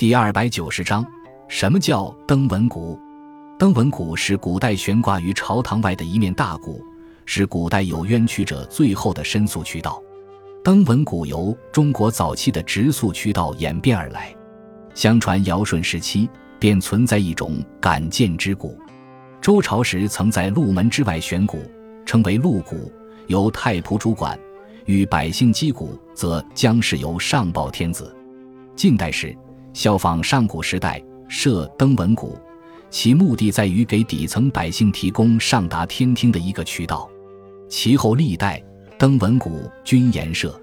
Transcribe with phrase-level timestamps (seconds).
[0.00, 1.06] 第二百九十章，
[1.46, 2.98] 什么叫登闻鼓？
[3.58, 6.82] 登闻鼓是古代悬挂于朝堂外的一面大鼓，
[7.26, 10.02] 是古代有冤屈者最后的申诉渠道。
[10.64, 14.34] 登闻鼓由中国早期的直诉渠道演变而来。
[14.94, 16.26] 相传尧舜时期
[16.58, 18.78] 便存在一种敢谏之鼓，
[19.38, 21.58] 周朝时曾在鹿门之外悬鼓，
[22.06, 22.90] 称为鹿鼓，
[23.26, 24.34] 由太仆主管；
[24.86, 28.16] 与百姓击鼓，则将是由上报天子。
[28.74, 29.36] 近代时。
[29.72, 32.38] 效仿上古时代设登闻鼓，
[32.90, 37.08] 其目的在于给底层百姓提供上达天听的一个渠道。
[37.68, 38.62] 其后历代
[38.98, 40.60] 登闻鼓均沿设。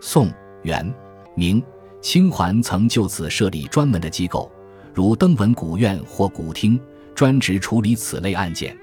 [0.00, 0.28] 宋、
[0.62, 0.92] 元、
[1.36, 1.62] 明、
[2.00, 4.50] 清还曾就此设立专门的机构，
[4.92, 6.78] 如登闻鼓院或鼓厅，
[7.14, 8.76] 专职处理此类案件。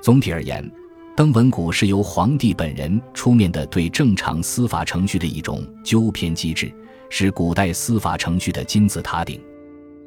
[0.00, 0.68] 总体而言，
[1.14, 6.72] 登闻鼓是由皇帝本人出面的对正常司法程序的一种纠偏机制。
[7.14, 9.38] 是古代司法程序的金字塔顶。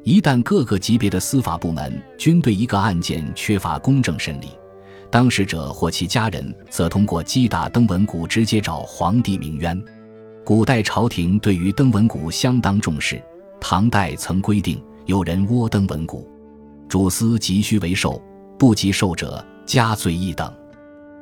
[0.02, 4.48] 一旦各个级别的司法部门均对一个案件缺乏公正审理，
[5.08, 9.80] 当事者或其家人则通过击打登文鼓直接找皇帝鸣冤。
[10.44, 13.22] 古代朝廷对于登文鼓相当重视，
[13.60, 16.28] 唐代曾规定，有人窝登文鼓，
[16.88, 18.20] 主司急需为受，
[18.58, 20.52] 不及受者加罪一等。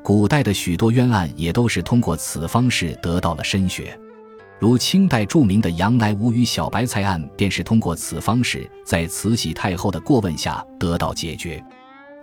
[0.03, 3.95] 古代的许多冤案也都是通过此方式得到了申学。
[4.61, 11.63] 如清代著名的杨乃武与小白菜案，便是通过此方式，在慈禧太后的过问下得到解决。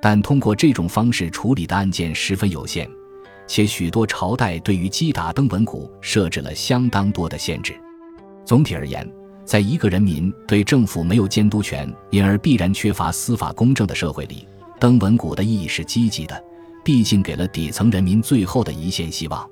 [0.02, 2.90] 但通过这种方式处理的案件十分有限，
[3.46, 7.80] 且许多朝代对于击打登闻鼓设置了相当多的限制。
[8.44, 9.08] 总体而言，
[9.46, 14.48] 在一个人民对政府没有监督权，因而必然缺乏司法公正的社会里，
[14.80, 16.44] 登闻鼓的意义是积极的，
[16.84, 19.48] 毕竟给了底层人民最后的一线希望。